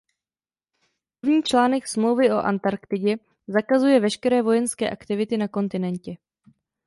[1.21, 3.17] První článek Smlouvy o Antarktidě
[3.47, 6.15] zakazuje veškeré vojenské aktivity na kontinentě.